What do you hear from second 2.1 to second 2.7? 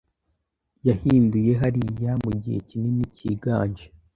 mugihe